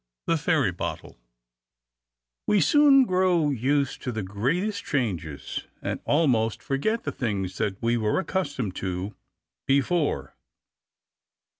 The 0.25 0.35
Fairy 0.35 0.71
Bottle 0.71 1.19
WE 2.47 2.59
soon 2.59 3.05
grow 3.05 3.51
used 3.51 4.01
to 4.01 4.11
the 4.11 4.23
greatest 4.23 4.83
changes, 4.83 5.67
and 5.79 5.99
almost 6.05 6.63
forget 6.63 7.03
the 7.03 7.11
things 7.11 7.59
that 7.59 7.79
we 7.83 7.97
were 7.97 8.17
accustomed 8.17 8.75
to 8.77 9.15
before. 9.67 10.35